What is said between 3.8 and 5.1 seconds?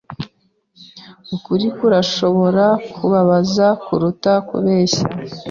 kuruta kubeshya.